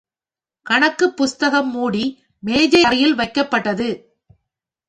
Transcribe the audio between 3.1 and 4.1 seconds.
வைக்கப்பட்டது.